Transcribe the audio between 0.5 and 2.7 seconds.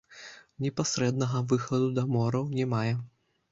Непасрэднага выхаду да мораў не